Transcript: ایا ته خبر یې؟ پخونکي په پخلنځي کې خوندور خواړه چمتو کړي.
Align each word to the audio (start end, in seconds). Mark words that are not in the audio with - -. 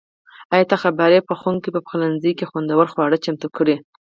ایا 0.53 0.65
ته 0.69 0.75
خبر 0.83 1.09
یې؟ 1.15 1.27
پخونکي 1.29 1.69
په 1.75 1.79
پخلنځي 1.85 2.31
کې 2.37 2.49
خوندور 2.49 2.85
خواړه 2.93 3.17
چمتو 3.25 3.47
کړي. 3.57 3.75